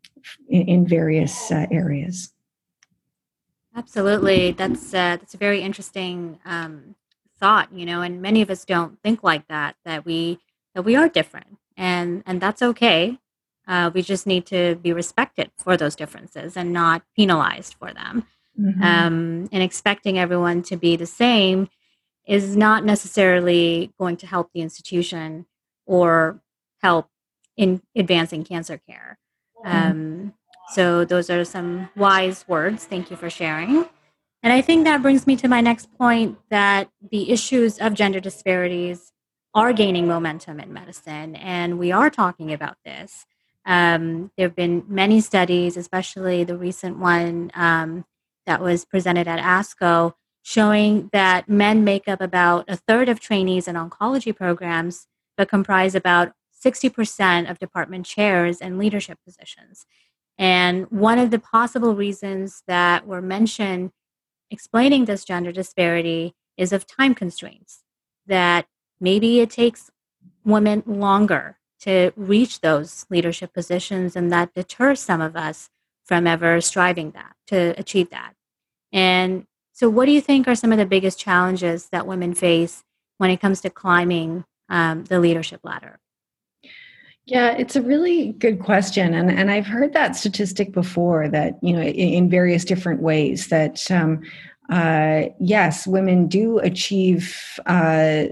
in, 0.49 0.69
in, 0.69 0.87
various 0.87 1.51
uh, 1.51 1.67
areas. 1.71 2.33
Absolutely, 3.75 4.53
that's 4.53 4.95
uh, 4.95 5.17
that's 5.17 5.35
a 5.35 5.39
very 5.39 5.61
interesting 5.61 6.39
um, 6.45 6.95
thought, 7.39 7.73
you 7.73 7.85
know, 7.85 8.01
and 8.01 8.23
many 8.23 8.41
of 8.41 8.51
us 8.51 8.65
don't 8.65 9.01
think 9.03 9.23
like 9.23 9.47
that. 9.49 9.77
That 9.85 10.07
we 10.07 10.39
that 10.75 10.83
we 10.83 10.97
are 10.97 11.09
different, 11.09 11.59
and 11.77 12.23
and 12.27 12.41
that's 12.41 12.63
okay. 12.63 13.19
Uh, 13.69 13.91
we 13.93 14.01
just 14.01 14.27
need 14.27 14.47
to 14.47 14.77
be 14.77 14.93
respected 14.93 15.51
for 15.57 15.77
those 15.77 15.97
differences 15.97 16.57
and 16.57 16.73
not 16.73 17.03
penalized 17.17 17.75
for 17.75 17.93
them. 17.93 18.25
Mm-hmm. 18.59 18.83
Um, 18.83 19.49
and 19.53 19.63
expecting 19.63 20.19
everyone 20.19 20.63
to 20.63 20.77
be 20.77 20.97
the 20.97 21.07
same 21.07 21.69
is 22.27 22.57
not 22.57 22.85
necessarily 22.85 23.93
going 23.99 24.17
to 24.19 24.27
help 24.27 24.51
the 24.53 24.61
institution 24.61 25.47
or 25.87 26.41
help 26.83 27.09
in 27.57 27.83
advancing 27.95 28.45
cancer 28.45 28.81
care. 28.89 29.19
Mm-hmm. 29.65 29.91
Um, 29.91 30.35
so, 30.71 31.05
those 31.05 31.31
are 31.31 31.45
some 31.45 31.89
wise 31.97 32.45
words. 32.49 32.85
Thank 32.85 33.11
you 33.11 33.17
for 33.17 33.31
sharing. 33.31 33.87
And 34.43 34.53
I 34.53 34.61
think 34.61 34.85
that 34.85 35.03
brings 35.03 35.27
me 35.27 35.37
to 35.37 35.49
my 35.49 35.61
next 35.61 35.93
point 35.97 36.39
that 36.51 36.89
the 37.11 37.31
issues 37.31 37.79
of 37.79 37.95
gender 37.95 38.21
disparities 38.21 39.13
are 39.55 39.73
gaining 39.73 40.07
momentum 40.07 40.61
in 40.61 40.73
medicine, 40.73 41.37
and 41.37 41.79
we 41.79 41.93
are 41.93 42.11
talking 42.11 42.53
about 42.53 42.77
this. 42.85 43.27
Um, 43.65 44.31
there 44.37 44.47
have 44.47 44.55
been 44.55 44.85
many 44.87 45.21
studies, 45.21 45.77
especially 45.77 46.45
the 46.45 46.57
recent 46.57 46.99
one 46.99 47.51
um, 47.55 48.05
that 48.47 48.61
was 48.61 48.85
presented 48.85 49.27
at 49.27 49.41
ASCO, 49.41 50.13
showing 50.47 51.11
that 51.13 51.49
men 51.49 51.83
make 51.83 52.07
up 52.07 52.21
about 52.21 52.65
a 52.69 52.77
third 52.77 53.09
of 53.09 53.19
trainees 53.19 53.67
in 53.67 53.75
oncology 53.75 54.35
programs, 54.35 55.09
but 55.37 55.49
comprise 55.49 55.93
about 55.93 56.35
60% 56.65 57.51
of 57.51 57.59
department 57.59 58.07
chairs 58.07 58.61
and 58.61 58.79
leadership 58.79 59.19
positions. 59.25 59.87
And 60.39 60.89
one 60.89 61.19
of 61.19 61.33
the 61.33 61.41
possible 61.41 61.97
reasons 61.97 62.63
that 62.69 63.09
were 63.09 63.21
mentioned 63.21 63.91
explaining 64.49 65.07
this 65.07 65.25
gender 65.25 65.51
disparity 65.51 66.37
is 66.57 66.73
of 66.73 66.87
time 66.87 67.13
constraints, 67.13 67.83
that 68.29 68.67
maybe 69.01 69.41
it 69.41 69.51
takes 69.51 69.91
women 70.45 70.85
longer 70.87 71.59
to 71.81 72.13
reach 72.15 72.61
those 72.61 73.05
leadership 73.11 73.53
positions, 73.53 74.15
and 74.15 74.31
that 74.31 74.55
deters 74.55 75.01
some 75.01 75.21
of 75.21 75.35
us 75.35 75.71
from 76.05 76.29
ever 76.29 76.61
striving 76.61 77.11
that 77.11 77.35
to 77.49 77.75
achieve 77.77 78.11
that. 78.11 78.35
And 78.93 79.45
so, 79.77 79.91
what 79.91 80.07
do 80.07 80.13
you 80.13 80.23
think 80.23 80.49
are 80.49 80.55
some 80.55 80.73
of 80.73 80.79
the 80.79 80.87
biggest 80.87 81.19
challenges 81.19 81.91
that 81.91 82.07
women 82.07 82.33
face 82.33 82.83
when 83.19 83.29
it 83.29 83.43
comes 83.43 83.61
to 83.61 83.69
climbing 83.69 84.47
um, 84.71 85.05
the 85.05 85.21
leadership 85.21 85.61
ladder? 85.65 85.99
Yeah, 87.27 87.55
it's 87.59 87.77
a 87.77 87.83
really 87.83 88.33
good 88.33 88.59
question, 88.59 89.13
and 89.13 89.31
and 89.31 89.51
I've 89.51 89.67
heard 89.67 89.93
that 89.93 90.17
statistic 90.17 90.73
before. 90.73 91.29
That 91.29 91.59
you 91.61 91.75
know, 91.75 91.83
in, 91.83 91.93
in 91.93 92.31
various 92.31 92.65
different 92.65 93.03
ways, 93.03 93.49
that 93.49 93.91
um, 93.91 94.23
uh, 94.71 95.25
yes, 95.39 95.87
women 95.87 96.27
do 96.27 96.59
achieve. 96.59 97.39
Uh, 97.67 98.29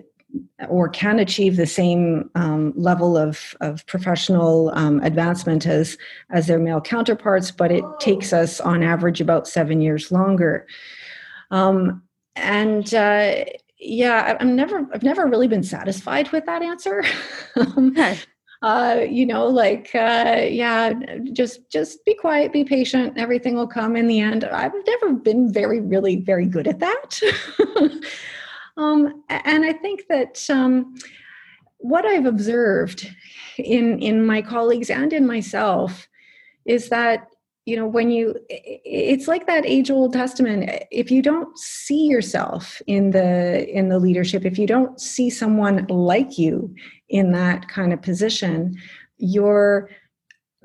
or 0.69 0.89
can 0.89 1.21
achieve 1.21 1.57
the 1.57 1.65
same 1.67 2.29
um, 2.35 2.73
level 2.75 3.17
of, 3.17 3.55
of 3.61 3.87
professional 3.87 4.73
um, 4.75 4.99
advancement 5.05 5.65
as 5.65 5.97
as 6.31 6.49
their 6.49 6.59
male 6.59 6.81
counterparts, 6.81 7.53
but 7.53 7.71
it 7.71 7.85
takes 8.01 8.33
us 8.33 8.61
on 8.61 8.83
average 8.83 9.21
about 9.21 9.47
seven 9.47 9.81
years 9.81 10.11
longer. 10.11 10.67
Um, 11.55 12.03
and 12.35 12.93
uh, 12.95 13.45
yeah, 13.79 14.37
I'm 14.41 14.57
never 14.57 14.89
I've 14.93 15.05
never 15.05 15.27
really 15.27 15.47
been 15.47 15.63
satisfied 15.63 16.31
with 16.33 16.45
that 16.47 16.63
answer. 16.63 17.05
Um, 17.57 17.97
uh, 18.63 19.01
you 19.09 19.27
know, 19.27 19.47
like 19.47 19.91
uh, 19.95 20.41
yeah, 20.49 20.93
just 21.33 21.71
just 21.71 22.05
be 22.05 22.15
quiet, 22.15 22.53
be 22.53 22.65
patient, 22.65 23.17
everything 23.17 23.55
will 23.55 23.69
come 23.69 23.95
in 23.95 24.09
the 24.09 24.19
end. 24.19 24.43
I've 24.43 24.73
never 24.87 25.13
been 25.13 25.53
very, 25.53 25.81
really, 25.81 26.17
very 26.17 26.47
good 26.47 26.67
at 26.67 26.81
that. 26.81 27.21
um, 28.77 29.23
and 29.29 29.65
I 29.65 29.75
think 29.75 30.05
that 30.09 30.45
um, 30.51 30.95
what 31.77 32.05
I've 32.07 32.27
observed 32.27 33.15
in 33.59 34.01
in 34.01 34.27
my 34.27 34.43
colleagues 34.43 34.91
and 34.91 35.13
in 35.13 35.27
myself 35.27 36.09
is 36.65 36.89
that 36.89 37.29
you 37.67 37.77
know 37.77 37.87
when 37.87 38.11
you 38.11 38.35
it's 38.49 39.27
like 39.27 39.47
that 39.47 39.65
age 39.65 39.91
old 39.91 40.13
testament 40.13 40.69
if 40.91 41.11
you 41.11 41.23
don't 41.23 41.57
see 41.59 42.07
yourself 42.07 42.83
in 42.87 43.11
the 43.11 43.67
in 43.69 43.89
the 43.89 43.99
leadership 43.99 44.45
if 44.45 44.59
you 44.59 44.67
don't 44.67 45.01
see 45.01 45.31
someone 45.31 45.87
like 45.89 46.39
you 46.39 46.75
in 47.09 47.33
that 47.33 47.69
kind 47.69 47.93
of 47.93 48.03
position 48.03 48.75
your 49.19 49.89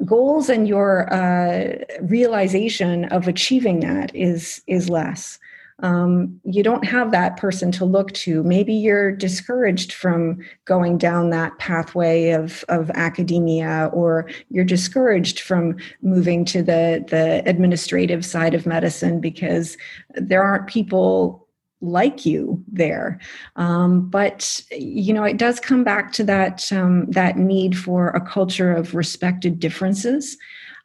goals 0.06 0.50
and 0.50 0.68
your 0.68 1.12
uh, 1.14 1.76
realization 2.02 3.06
of 3.06 3.28
achieving 3.28 3.80
that 3.80 4.14
is 4.16 4.62
is 4.68 4.90
less 4.90 5.40
um, 5.82 6.40
you 6.44 6.64
don't 6.64 6.86
have 6.86 7.12
that 7.12 7.38
person 7.38 7.72
to 7.74 7.86
look 7.86 8.12
to. 8.14 8.44
Maybe 8.44 8.74
you're 8.74 9.12
discouraged 9.12 9.94
from 9.94 10.40
going 10.66 10.98
down 10.98 11.30
that 11.30 11.58
pathway 11.58 12.32
of, 12.32 12.66
of 12.70 12.90
academia, 12.92 13.90
or 13.94 14.30
you're 14.50 14.66
discouraged 14.66 15.40
from 15.40 15.78
moving 16.02 16.46
to 16.46 16.62
the, 16.62 17.06
the 17.08 17.44
administrative 17.46 18.26
side 18.26 18.54
of 18.54 18.66
medicine 18.66 19.20
because 19.22 19.78
there 20.16 20.44
aren't 20.44 20.68
people 20.68 21.48
like 21.82 22.26
you 22.26 22.62
there 22.68 23.20
um, 23.56 24.10
but 24.10 24.62
you 24.72 25.14
know 25.14 25.24
it 25.24 25.38
does 25.38 25.62
come 25.62 25.82
back 25.82 26.12
to 26.12 26.26
that 26.26 26.70
um, 26.74 27.10
that 27.10 27.38
need 27.38 27.78
for 27.78 28.10
a 28.10 28.22
culture 28.22 28.74
of 28.74 28.94
respected 28.94 29.60
differences 29.60 30.38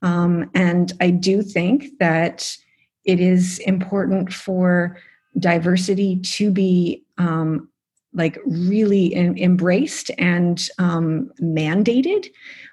um, 0.02 0.48
and 0.54 0.92
i 1.00 1.10
do 1.10 1.42
think 1.42 1.98
that 1.98 2.56
it 3.04 3.20
is 3.20 3.58
important 3.61 4.32
for 4.32 4.96
diversity 5.38 6.20
to 6.20 6.50
be 6.50 7.04
um, 7.18 7.68
like 8.12 8.38
really 8.46 9.14
embraced 9.14 10.11
and 10.18 10.68
um, 10.78 11.30
mandated 11.40 12.28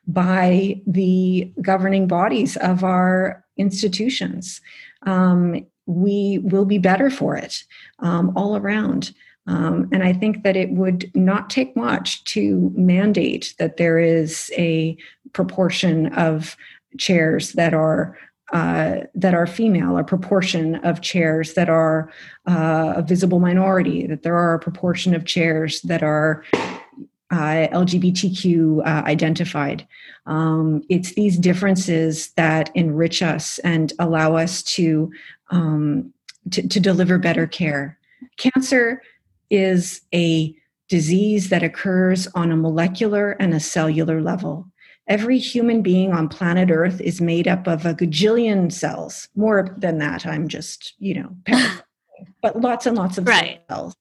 by 0.08 0.80
the 0.86 1.52
governing 1.62 2.08
bodies 2.08 2.58
of 2.58 2.84
our 2.84 3.44
institutions. 3.58 4.62
Um, 5.04 5.66
we 5.88 6.40
will 6.44 6.66
be 6.66 6.78
better 6.78 7.10
for 7.10 7.36
it 7.36 7.64
um, 8.00 8.32
all 8.36 8.56
around. 8.56 9.14
Um, 9.48 9.90
and 9.92 10.04
I 10.04 10.14
think 10.14 10.44
that 10.44 10.56
it 10.56 10.70
would 10.72 11.12
not 11.16 11.50
take 11.50 11.76
much 11.76 12.24
to 12.26 12.72
mandate 12.76 13.56
that 13.58 13.78
there 13.78 13.98
is 13.98 14.52
a 14.56 14.96
proportion 15.34 16.14
of 16.14 16.56
chairs 16.98 17.54
that 17.54 17.74
are 17.74 18.18
uh, 18.52 19.02
that 19.16 19.34
are 19.34 19.48
female, 19.48 19.98
a 19.98 20.04
proportion 20.04 20.76
of 20.84 21.02
chairs 21.02 21.54
that 21.54 21.70
are 21.70 22.12
uh, 22.48 22.94
a 22.98 23.02
visible 23.02 23.40
minority, 23.40 24.06
that 24.08 24.24
there 24.24 24.36
are 24.36 24.54
a 24.54 24.60
proportion 24.60 25.16
of 25.16 25.26
chairs 25.26 25.82
that 25.84 26.04
are 26.04 26.44
uh, 26.54 27.68
LGBTQ 27.72 28.80
uh, 28.80 29.04
identified. 29.06 29.88
Um, 30.26 30.84
it's 30.90 31.14
these 31.14 31.38
differences 31.38 32.32
that 32.32 32.70
enrich 32.76 33.22
us 33.22 33.58
and 33.60 33.94
allow 34.00 34.36
us 34.36 34.62
to, 34.64 35.12
um, 35.50 36.14
to, 36.50 36.68
to 36.68 36.80
deliver 36.80 37.18
better 37.18 37.48
care. 37.48 37.98
Cancer 38.38 39.02
is 39.50 40.02
a 40.14 40.54
disease 40.90 41.50
that 41.50 41.64
occurs 41.64 42.28
on 42.36 42.52
a 42.52 42.58
molecular 42.58 43.32
and 43.32 43.54
a 43.54 43.60
cellular 43.62 44.22
level 44.22 44.71
every 45.12 45.38
human 45.38 45.82
being 45.82 46.14
on 46.14 46.30
planet 46.30 46.72
Earth 46.72 47.02
is 47.02 47.20
made 47.20 47.46
up 47.46 47.68
of 47.68 47.86
a 47.86 47.94
gajillion 47.94 48.72
cells. 48.72 49.28
More 49.36 49.76
than 49.78 49.98
that, 49.98 50.26
I'm 50.26 50.48
just, 50.48 50.94
you 51.00 51.16
know, 51.16 51.36
but 52.42 52.62
lots 52.62 52.86
and 52.86 52.96
lots 52.96 53.18
of 53.18 53.28
right. 53.28 53.62
cells. 53.70 53.94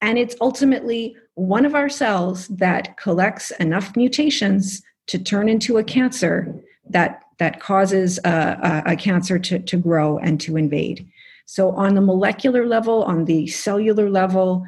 And 0.00 0.16
it's 0.16 0.34
ultimately 0.40 1.14
one 1.34 1.66
of 1.66 1.74
our 1.74 1.90
cells 1.90 2.48
that 2.48 2.96
collects 2.96 3.50
enough 3.60 3.94
mutations 3.94 4.82
to 5.08 5.18
turn 5.18 5.46
into 5.46 5.76
a 5.76 5.84
cancer 5.84 6.58
that 6.88 7.22
that 7.38 7.60
causes 7.60 8.18
a, 8.24 8.82
a, 8.86 8.92
a 8.92 8.96
cancer 8.96 9.38
to, 9.38 9.58
to 9.58 9.76
grow 9.76 10.18
and 10.18 10.40
to 10.40 10.56
invade. 10.56 11.06
So 11.44 11.70
on 11.72 11.94
the 11.94 12.00
molecular 12.00 12.66
level, 12.66 13.02
on 13.04 13.26
the 13.26 13.46
cellular 13.46 14.08
level, 14.08 14.66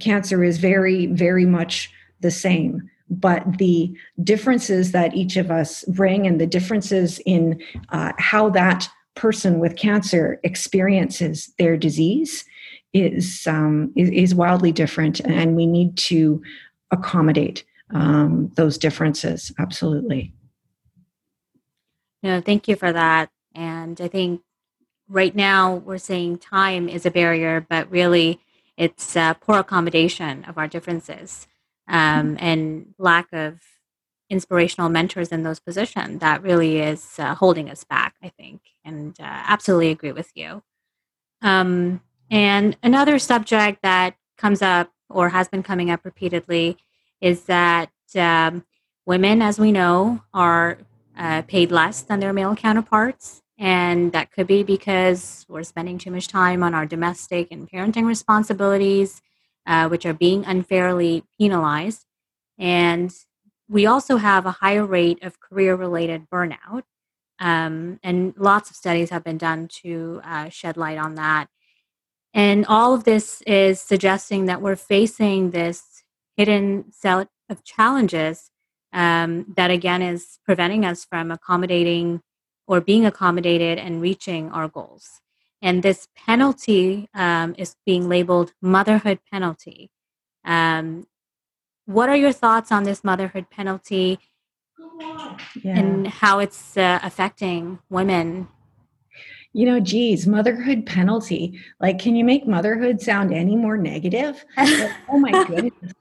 cancer 0.00 0.42
is 0.42 0.58
very, 0.58 1.06
very 1.06 1.46
much 1.46 1.92
the 2.20 2.30
same 2.30 2.90
but 3.08 3.58
the 3.58 3.96
differences 4.22 4.92
that 4.92 5.14
each 5.14 5.36
of 5.36 5.50
us 5.50 5.84
bring 5.84 6.26
and 6.26 6.40
the 6.40 6.46
differences 6.46 7.20
in 7.20 7.62
uh, 7.90 8.12
how 8.18 8.50
that 8.50 8.88
person 9.14 9.58
with 9.58 9.76
cancer 9.76 10.40
experiences 10.42 11.52
their 11.58 11.76
disease 11.76 12.44
is, 12.92 13.46
um, 13.46 13.92
is, 13.96 14.10
is 14.10 14.34
wildly 14.34 14.72
different, 14.72 15.20
and 15.20 15.56
we 15.56 15.66
need 15.66 15.96
to 15.96 16.42
accommodate 16.90 17.64
um, 17.92 18.50
those 18.54 18.78
differences. 18.78 19.52
Absolutely. 19.58 20.32
No, 22.22 22.40
thank 22.40 22.68
you 22.68 22.76
for 22.76 22.92
that. 22.92 23.30
And 23.54 24.00
I 24.00 24.08
think 24.08 24.42
right 25.08 25.34
now 25.34 25.74
we're 25.74 25.98
saying 25.98 26.38
time 26.38 26.88
is 26.88 27.06
a 27.06 27.10
barrier, 27.10 27.64
but 27.68 27.90
really 27.90 28.40
it's 28.76 29.16
uh, 29.16 29.34
poor 29.34 29.58
accommodation 29.58 30.44
of 30.44 30.58
our 30.58 30.68
differences 30.68 31.46
um, 31.88 32.36
and 32.40 32.94
lack 32.98 33.32
of 33.32 33.60
inspirational 34.28 34.88
mentors 34.88 35.28
in 35.28 35.44
those 35.44 35.60
positions 35.60 36.20
that 36.20 36.42
really 36.42 36.78
is 36.80 37.14
uh, 37.18 37.34
holding 37.34 37.70
us 37.70 37.84
back 37.84 38.14
i 38.22 38.28
think 38.28 38.60
and 38.86 39.20
uh, 39.20 39.24
absolutely 39.24 39.90
agree 39.90 40.12
with 40.12 40.30
you. 40.34 40.62
Um, 41.42 42.00
and 42.30 42.76
another 42.82 43.18
subject 43.18 43.82
that 43.82 44.16
comes 44.38 44.62
up 44.62 44.90
or 45.10 45.28
has 45.30 45.48
been 45.48 45.62
coming 45.62 45.90
up 45.90 46.04
repeatedly 46.04 46.78
is 47.20 47.44
that 47.44 47.90
um, 48.14 48.64
women 49.04 49.42
as 49.42 49.58
we 49.58 49.72
know 49.72 50.22
are 50.32 50.78
uh, 51.18 51.42
paid 51.42 51.70
less 51.70 52.02
than 52.02 52.20
their 52.20 52.32
male 52.32 52.54
counterparts 52.54 53.42
And 53.58 54.12
that 54.12 54.32
could 54.32 54.46
be 54.46 54.62
because 54.62 55.46
we're 55.48 55.62
spending 55.62 55.98
too 55.98 56.10
much 56.10 56.28
time 56.28 56.62
on 56.62 56.74
our 56.74 56.84
domestic 56.86 57.48
and 57.50 57.70
parenting 57.70 58.04
responsibilities, 58.04 59.22
uh, 59.66 59.88
which 59.88 60.06
are 60.06 60.14
being 60.14 60.44
unfairly 60.44 61.24
penalized. 61.38 62.04
And 62.58 63.12
we 63.68 63.86
also 63.86 64.16
have 64.16 64.46
a 64.46 64.52
higher 64.52 64.84
rate 64.86 65.22
of 65.22 65.40
career 65.40 65.74
related 65.74 66.28
burnout. 66.30 66.82
Um, 67.38 68.00
and 68.02 68.34
lots 68.36 68.70
of 68.70 68.76
studies 68.76 69.10
have 69.10 69.24
been 69.24 69.38
done 69.38 69.68
to 69.82 70.20
uh, 70.24 70.48
shed 70.48 70.76
light 70.76 70.98
on 70.98 71.16
that. 71.16 71.48
And 72.32 72.64
all 72.66 72.94
of 72.94 73.04
this 73.04 73.42
is 73.46 73.80
suggesting 73.80 74.46
that 74.46 74.62
we're 74.62 74.76
facing 74.76 75.50
this 75.50 76.02
hidden 76.36 76.92
set 76.92 77.28
of 77.48 77.64
challenges 77.64 78.50
um, 78.92 79.52
that, 79.56 79.70
again, 79.70 80.02
is 80.02 80.38
preventing 80.44 80.84
us 80.84 81.04
from 81.04 81.30
accommodating 81.30 82.22
or 82.66 82.80
being 82.80 83.06
accommodated 83.06 83.78
and 83.78 84.00
reaching 84.00 84.50
our 84.50 84.68
goals. 84.68 85.20
And 85.62 85.82
this 85.82 86.08
penalty 86.14 87.08
um, 87.14 87.54
is 87.58 87.76
being 87.84 88.08
labeled 88.08 88.52
motherhood 88.60 89.20
penalty. 89.30 89.90
Um, 90.44 91.06
what 91.86 92.08
are 92.08 92.16
your 92.16 92.32
thoughts 92.32 92.70
on 92.70 92.84
this 92.84 93.02
motherhood 93.02 93.48
penalty 93.50 94.18
yeah. 95.62 95.78
and 95.78 96.06
how 96.06 96.38
it's 96.40 96.76
uh, 96.76 97.00
affecting 97.02 97.78
women 97.88 98.48
you 99.56 99.64
know, 99.64 99.80
geez, 99.80 100.26
motherhood 100.26 100.84
penalty. 100.84 101.58
Like, 101.80 101.98
can 101.98 102.14
you 102.14 102.26
make 102.26 102.46
motherhood 102.46 103.00
sound 103.00 103.32
any 103.32 103.56
more 103.56 103.78
negative? 103.78 104.44
Like, 104.54 104.92
oh 105.08 105.18
my 105.18 105.30
goodness. 105.46 105.94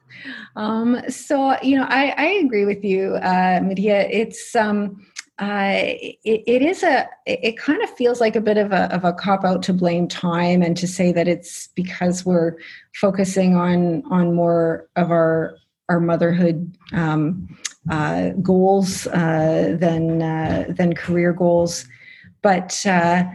Um, 0.58 1.02
so, 1.10 1.56
you 1.62 1.78
know, 1.78 1.86
I, 1.88 2.14
I 2.18 2.26
agree 2.44 2.66
with 2.66 2.84
you, 2.84 3.16
uh, 3.16 3.62
Medea. 3.64 4.10
It's, 4.10 4.58
um, 4.58 5.08
it, 5.40 6.18
it 6.24 6.62
is 6.62 6.84
a 6.84 7.10
it 7.26 7.58
kind 7.58 7.82
of 7.84 7.90
feels 7.92 8.22
like 8.22 8.36
a 8.36 8.42
bit 8.42 8.58
of 8.58 8.72
a, 8.72 8.94
of 8.94 9.04
a 9.04 9.14
cop 9.14 9.44
out 9.44 9.62
to 9.64 9.74
blame 9.74 10.08
time 10.08 10.62
and 10.62 10.78
to 10.78 10.88
say 10.88 11.12
that 11.12 11.28
it's 11.28 11.68
because 11.76 12.26
we're 12.26 12.54
focusing 12.94 13.56
on 13.56 14.04
on 14.10 14.34
more 14.34 14.88
of 14.96 15.12
our 15.12 15.58
our 15.90 16.00
motherhood 16.00 16.76
um, 16.94 17.48
uh, 17.90 18.30
goals 18.42 19.08
uh, 19.08 19.76
than 19.80 20.22
uh, 20.22 20.66
than 20.70 20.94
career 20.94 21.34
goals. 21.34 21.86
But 22.42 22.86
uh, 22.86 23.26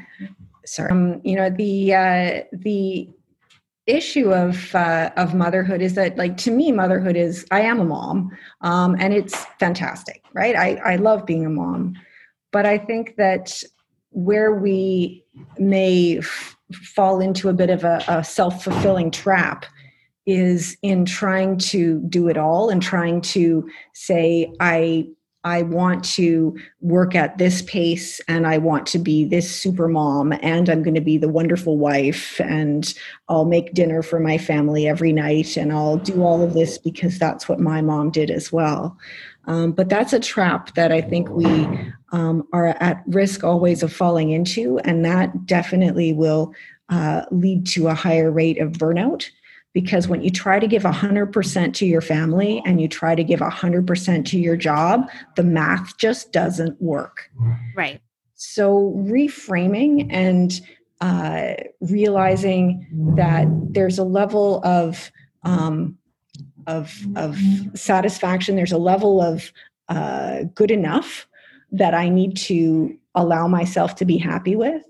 sorry, 0.65 0.91
um, 0.91 1.21
you 1.25 1.37
know 1.37 1.51
the 1.51 1.95
uh, 1.95 2.43
the 2.53 3.09
issue 3.87 4.33
of 4.33 4.75
uh, 4.75 5.11
of 5.17 5.35
motherhood 5.35 5.81
is 5.81 5.95
that 5.95 6.17
like 6.17 6.37
to 6.37 6.51
me 6.51 6.71
motherhood 6.71 7.17
is 7.17 7.47
I 7.51 7.63
am 7.63 7.81
a 7.81 7.85
mom 7.85 8.31
um, 8.61 8.97
and 8.99 9.13
it's 9.15 9.45
fantastic, 9.59 10.23
right? 10.33 10.57
I 10.57 10.77
I 10.85 10.97
love 10.97 11.27
being 11.27 11.47
a 11.47 11.51
mom, 11.51 11.95
but 12.53 12.67
I 12.67 12.79
think 12.79 13.17
that 13.17 13.63
where 14.11 14.55
we 14.55 15.25
may 15.59 16.19
f- 16.19 16.57
fall 16.73 17.21
into 17.21 17.49
a 17.49 17.53
bit 17.53 17.71
of 17.71 17.85
a, 17.85 18.03
a 18.09 18.25
self 18.25 18.65
fulfilling 18.65 19.11
trap 19.11 19.67
is 20.27 20.77
in 20.83 21.05
trying 21.05 21.59
to 21.59 22.01
do 22.09 22.29
it 22.29 22.37
all 22.37 22.69
and 22.69 22.83
trying 22.83 23.21
to 23.21 23.69
say 23.95 24.53
I 24.61 25.09
I 25.45 25.63
want 25.63 26.05
to 26.17 26.59
work 26.81 27.15
at 27.15 27.39
this 27.39 27.63
pace 27.63 28.21
and 28.29 28.47
I 28.47 28.59
want 28.59 28.87
to 28.89 28.99
be 28.99 29.25
this 29.25 29.51
super 29.51 29.89
mom 29.89 30.35
and 30.43 30.69
I'm 30.69 30.83
going 30.83 30.95
to 30.95 31.01
be 31.01 31.17
the 31.17 31.31
wonderful 31.31 31.79
wife 31.79 32.39
and 32.41 32.93
I'll 33.29 33.47
make 33.47 33.73
dinner 33.73 34.03
for 34.03 34.21
my 34.21 34.37
family 34.37 34.87
every 34.87 35.13
night 35.13 35.57
and 35.57 35.73
I'll 35.73 35.97
do 35.97 36.23
all 36.23 36.43
of 36.43 36.53
this 36.53 36.77
because 36.77 37.19
that's 37.19 37.49
what 37.49 37.59
my 37.59 37.81
mom 37.81 38.11
did 38.11 38.31
as 38.31 38.53
well. 38.53 38.99
Um, 39.47 39.73
but 39.73 39.89
that's 39.89 40.13
a 40.13 40.21
trap 40.21 40.75
that 40.75 40.93
I 40.93 41.01
think 41.01 41.31
we 41.31 41.67
um, 42.13 42.47
are 42.53 42.77
at 42.81 43.03
risk 43.07 43.43
always 43.43 43.83
of 43.83 43.93
falling 43.93 44.31
into, 44.31 44.79
and 44.81 45.05
that 45.05 45.47
definitely 45.47 46.13
will 46.13 46.55
uh, 46.91 47.25
lead 47.31 47.67
to 47.69 47.89
a 47.89 47.95
higher 47.95 48.31
rate 48.31 48.59
of 48.59 48.73
burnout 48.73 49.31
because 49.73 50.09
when 50.09 50.23
you 50.23 50.31
try 50.31 50.59
to 50.59 50.67
give 50.67 50.83
100% 50.83 51.75
to 51.75 51.87
your 51.87 52.01
family 52.01 52.63
and 52.67 52.81
you 52.81 52.89
try 52.89 53.15
to 53.15 53.23
give 53.23 53.41
100% 53.41 54.25
to 54.27 54.39
your 54.39 54.57
job 54.57 55.09
the 55.37 55.43
math 55.43 55.97
just 55.99 56.33
doesn't 56.33 56.81
work. 56.81 57.31
Right. 57.77 58.01
So 58.35 58.95
reframing 58.97 60.09
and 60.11 60.61
uh, 61.01 61.55
realizing 61.81 62.87
that 63.17 63.47
there's 63.71 63.99
a 63.99 64.05
level 64.05 64.61
of 64.65 65.11
um, 65.43 65.97
of 66.67 66.95
of 67.17 67.39
satisfaction 67.75 68.55
there's 68.55 68.71
a 68.71 68.79
level 68.79 69.23
of 69.23 69.51
uh, 69.89 70.43
good 70.55 70.71
enough 70.71 71.27
that 71.73 71.95
i 71.95 72.11
need 72.11 72.37
to 72.37 72.95
allow 73.15 73.49
myself 73.49 73.95
to 73.97 74.05
be 74.05 74.17
happy 74.17 74.57
with. 74.57 74.83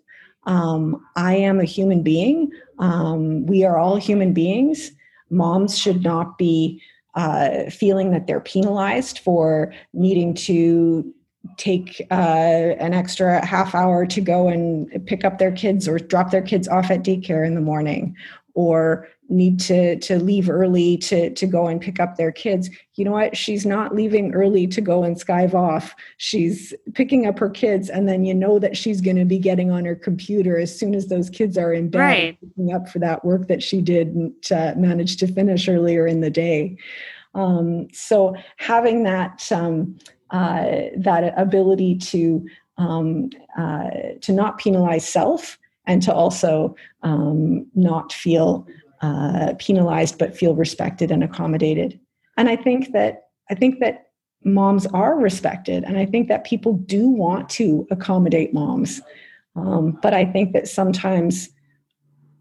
Um, 0.44 1.04
I 1.16 1.36
am 1.36 1.60
a 1.60 1.64
human 1.64 2.02
being. 2.02 2.50
Um, 2.80 3.46
we 3.46 3.64
are 3.64 3.78
all 3.78 3.96
human 3.96 4.32
beings. 4.32 4.90
Moms 5.30 5.78
should 5.78 6.02
not 6.02 6.38
be 6.38 6.82
uh, 7.14 7.70
feeling 7.70 8.10
that 8.10 8.26
they're 8.26 8.40
penalized 8.40 9.20
for 9.20 9.72
needing 9.92 10.34
to 10.34 11.14
take 11.56 12.06
uh, 12.10 12.14
an 12.14 12.92
extra 12.92 13.44
half 13.44 13.74
hour 13.74 14.04
to 14.06 14.20
go 14.20 14.48
and 14.48 15.06
pick 15.06 15.24
up 15.24 15.38
their 15.38 15.52
kids 15.52 15.88
or 15.88 15.98
drop 15.98 16.30
their 16.30 16.42
kids 16.42 16.68
off 16.68 16.90
at 16.90 17.02
daycare 17.02 17.46
in 17.46 17.54
the 17.54 17.60
morning 17.60 18.14
or 18.54 19.08
need 19.28 19.60
to 19.60 19.96
to 20.00 20.18
leave 20.18 20.50
early 20.50 20.96
to 20.96 21.30
to 21.30 21.46
go 21.46 21.66
and 21.66 21.80
pick 21.80 22.00
up 22.00 22.16
their 22.16 22.32
kids 22.32 22.68
you 23.00 23.06
know 23.06 23.12
what? 23.12 23.34
She's 23.34 23.64
not 23.64 23.94
leaving 23.94 24.34
early 24.34 24.66
to 24.66 24.80
go 24.82 25.04
and 25.04 25.16
skive 25.16 25.54
off. 25.54 25.96
She's 26.18 26.74
picking 26.92 27.26
up 27.26 27.38
her 27.38 27.48
kids 27.48 27.88
and 27.88 28.06
then 28.06 28.26
you 28.26 28.34
know 28.34 28.58
that 28.58 28.76
she's 28.76 29.00
going 29.00 29.16
to 29.16 29.24
be 29.24 29.38
getting 29.38 29.70
on 29.70 29.86
her 29.86 29.96
computer 29.96 30.58
as 30.58 30.78
soon 30.78 30.94
as 30.94 31.06
those 31.06 31.30
kids 31.30 31.56
are 31.56 31.72
in 31.72 31.88
bed 31.88 31.98
right. 31.98 32.38
picking 32.40 32.74
up 32.74 32.90
for 32.90 32.98
that 32.98 33.24
work 33.24 33.48
that 33.48 33.62
she 33.62 33.80
didn't 33.80 34.52
uh, 34.52 34.74
manage 34.76 35.16
to 35.16 35.26
finish 35.26 35.66
earlier 35.66 36.06
in 36.06 36.20
the 36.20 36.28
day. 36.28 36.76
Um, 37.34 37.88
so 37.90 38.36
having 38.58 39.04
that 39.04 39.50
um, 39.50 39.96
uh, 40.28 40.90
that 40.98 41.32
ability 41.38 41.96
to 41.96 42.46
um, 42.76 43.30
uh, 43.58 43.88
to 44.20 44.32
not 44.32 44.58
penalize 44.58 45.08
self 45.08 45.58
and 45.86 46.02
to 46.02 46.12
also 46.12 46.74
um, 47.02 47.66
not 47.74 48.12
feel 48.12 48.66
uh, 49.02 49.54
penalized 49.58 50.18
but 50.18 50.36
feel 50.36 50.54
respected 50.54 51.10
and 51.10 51.24
accommodated. 51.24 51.98
And 52.36 52.48
i 52.48 52.56
think 52.56 52.92
that 52.92 53.28
i 53.50 53.54
think 53.54 53.80
that 53.80 54.06
moms 54.44 54.86
are 54.86 55.18
respected 55.18 55.84
and 55.84 55.98
i 55.98 56.06
think 56.06 56.28
that 56.28 56.44
people 56.44 56.74
do 56.74 57.08
want 57.08 57.48
to 57.50 57.86
accommodate 57.90 58.54
moms. 58.54 59.00
Um, 59.56 59.98
but 60.02 60.14
i 60.14 60.24
think 60.24 60.52
that 60.52 60.68
sometimes 60.68 61.50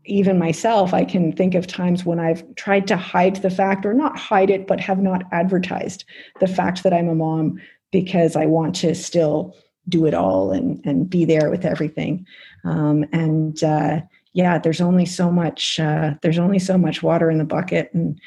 even 0.06 0.40
myself 0.40 0.94
i 0.94 1.06
can 1.06 1.32
think 1.32 1.56
of 1.56 1.68
times 1.68 2.06
when 2.06 2.20
i've 2.20 2.44
tried 2.56 2.88
to 2.88 2.98
hide 2.98 3.38
the 3.38 3.50
fact 3.50 3.86
or 3.86 3.94
not 3.94 4.18
hide 4.18 4.50
it 4.50 4.68
but 4.68 4.80
have 4.80 5.00
not 5.00 5.24
advertised 5.32 6.04
the 6.40 6.48
fact 6.48 6.84
that 6.84 6.94
i'm 6.94 7.10
a 7.10 7.16
mom 7.16 7.60
because 7.92 8.36
i 8.36 8.46
want 8.46 8.76
to 8.76 8.96
still 8.96 9.56
do 9.90 10.06
it 10.06 10.14
all 10.14 10.52
and 10.52 10.82
and 10.86 11.10
be 11.10 11.26
there 11.26 11.50
with 11.50 11.66
everything. 11.66 12.26
Um, 12.64 13.06
and 13.12 13.62
uh, 13.64 14.02
yeah 14.34 14.58
there's 14.58 14.82
only 14.82 15.06
so 15.06 15.32
much 15.32 15.80
uh, 15.80 16.14
there's 16.22 16.40
only 16.40 16.60
so 16.60 16.78
much 16.78 17.02
water 17.02 17.30
in 17.32 17.38
the 17.38 17.44
bucket 17.46 17.92
and 17.94 18.20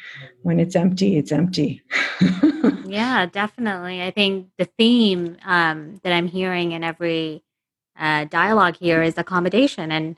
when 0.42 0.58
it's 0.58 0.76
empty 0.76 1.16
it's 1.16 1.32
empty. 1.32 1.82
Yeah 2.84 3.24
definitely. 3.24 4.02
I 4.02 4.10
think 4.10 4.48
the 4.58 4.66
theme 4.66 5.38
um, 5.46 6.00
that 6.02 6.12
i'm 6.12 6.28
hearing 6.28 6.72
in 6.72 6.84
every 6.84 7.42
uh, 7.98 8.24
dialogue 8.26 8.76
here 8.76 9.02
is 9.02 9.16
accommodation. 9.16 9.90
And 9.90 10.16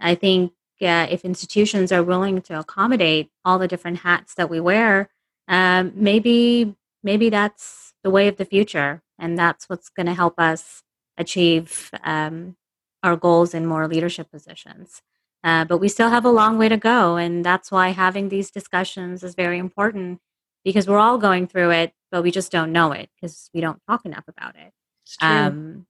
i 0.00 0.14
think 0.14 0.52
uh, 0.82 1.06
if 1.08 1.24
institutions 1.24 1.92
are 1.92 2.02
willing 2.02 2.42
to 2.42 2.58
accommodate 2.58 3.30
all 3.44 3.58
the 3.58 3.68
different 3.68 3.98
hats 3.98 4.34
that 4.34 4.50
we 4.50 4.60
wear 4.60 5.08
um, 5.48 5.92
maybe 5.94 6.74
maybe 7.02 7.30
that's 7.30 7.94
the 8.02 8.10
way 8.10 8.28
of 8.28 8.36
the 8.36 8.44
future 8.44 9.02
and 9.18 9.38
that's 9.38 9.68
what's 9.68 9.88
going 9.88 10.06
to 10.06 10.14
help 10.14 10.38
us 10.38 10.82
achieve 11.18 11.90
um, 12.04 12.56
our 13.02 13.16
goals 13.16 13.54
in 13.54 13.66
more 13.66 13.88
leadership 13.88 14.30
positions. 14.30 15.02
Uh, 15.44 15.64
but 15.64 15.78
we 15.78 15.88
still 15.88 16.10
have 16.10 16.24
a 16.24 16.30
long 16.30 16.58
way 16.58 16.68
to 16.68 16.76
go. 16.76 17.16
And 17.16 17.44
that's 17.44 17.70
why 17.70 17.90
having 17.90 18.28
these 18.28 18.50
discussions 18.50 19.22
is 19.22 19.34
very 19.34 19.58
important 19.58 20.20
because 20.64 20.88
we're 20.88 20.98
all 20.98 21.18
going 21.18 21.46
through 21.46 21.70
it, 21.70 21.92
but 22.10 22.22
we 22.22 22.32
just 22.32 22.50
don't 22.50 22.72
know 22.72 22.90
it 22.90 23.08
because 23.14 23.48
we 23.54 23.60
don't 23.60 23.80
talk 23.88 24.04
enough 24.04 24.24
about 24.26 24.56
it. 24.56 24.72
Um, 25.20 25.86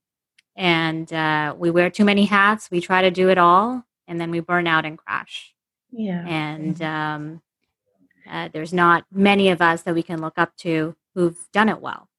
and 0.55 1.11
uh, 1.11 1.55
we 1.57 1.71
wear 1.71 1.89
too 1.89 2.05
many 2.05 2.25
hats. 2.25 2.69
We 2.69 2.81
try 2.81 3.01
to 3.01 3.11
do 3.11 3.29
it 3.29 3.37
all, 3.37 3.83
and 4.07 4.21
then 4.21 4.29
we 4.29 4.39
burn 4.39 4.67
out 4.67 4.85
and 4.85 4.97
crash. 4.97 5.53
Yeah. 5.91 6.23
And 6.27 6.81
um, 6.81 7.41
uh, 8.29 8.49
there's 8.53 8.73
not 8.73 9.05
many 9.11 9.49
of 9.49 9.61
us 9.61 9.81
that 9.83 9.95
we 9.95 10.03
can 10.03 10.21
look 10.21 10.37
up 10.37 10.55
to 10.57 10.95
who've 11.15 11.47
done 11.51 11.69
it 11.69 11.81
well. 11.81 12.09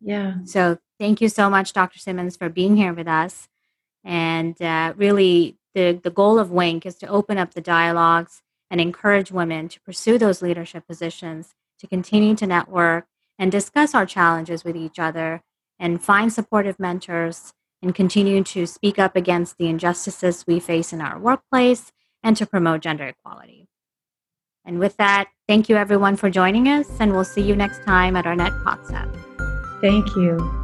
Yeah. 0.00 0.34
So 0.44 0.78
thank 0.98 1.20
you 1.20 1.28
so 1.28 1.50
much, 1.50 1.72
Dr. 1.72 1.98
Simmons, 1.98 2.36
for 2.36 2.48
being 2.48 2.76
here 2.76 2.92
with 2.92 3.08
us. 3.08 3.48
And 4.04 4.60
uh, 4.60 4.94
really, 4.96 5.56
the, 5.74 5.98
the 6.02 6.10
goal 6.10 6.38
of 6.38 6.50
WINC 6.50 6.86
is 6.86 6.96
to 6.96 7.08
open 7.08 7.38
up 7.38 7.54
the 7.54 7.60
dialogues 7.60 8.42
and 8.70 8.80
encourage 8.80 9.32
women 9.32 9.68
to 9.68 9.80
pursue 9.80 10.18
those 10.18 10.42
leadership 10.42 10.86
positions, 10.86 11.54
to 11.78 11.86
continue 11.86 12.34
to 12.36 12.46
network 12.46 13.06
and 13.38 13.50
discuss 13.50 13.94
our 13.94 14.06
challenges 14.06 14.64
with 14.64 14.76
each 14.76 14.98
other 14.98 15.42
and 15.78 16.02
find 16.02 16.32
supportive 16.32 16.78
mentors 16.78 17.52
and 17.82 17.94
continue 17.94 18.42
to 18.42 18.66
speak 18.66 18.98
up 18.98 19.16
against 19.16 19.58
the 19.58 19.66
injustices 19.66 20.44
we 20.46 20.60
face 20.60 20.92
in 20.92 21.00
our 21.00 21.18
workplace 21.18 21.92
and 22.22 22.36
to 22.36 22.46
promote 22.46 22.80
gender 22.80 23.06
equality. 23.06 23.68
And 24.64 24.78
with 24.78 24.96
that, 24.96 25.28
thank 25.46 25.68
you 25.68 25.76
everyone 25.76 26.16
for 26.16 26.30
joining 26.30 26.68
us, 26.68 26.88
and 26.98 27.12
we'll 27.12 27.24
see 27.24 27.42
you 27.42 27.54
next 27.54 27.84
time 27.84 28.16
at 28.16 28.26
our 28.26 28.34
Net 28.34 28.52
Potsap. 28.64 29.14
Thank 29.82 30.16
you. 30.16 30.63